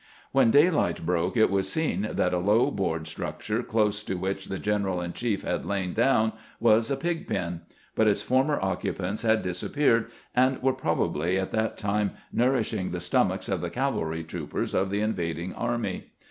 [0.31, 4.57] When daylight broke it was seen that a low board structure close to which the
[4.57, 7.61] general in chief had lain down was a pig pen;
[7.93, 12.99] but its former oc cupants had disappeared, and were probably at that time nourishing the
[12.99, 16.13] stomachs of the cavalry troopers of the invading army.